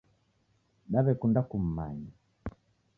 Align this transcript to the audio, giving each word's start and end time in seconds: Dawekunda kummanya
Dawekunda 0.91 1.39
kummanya 1.49 2.11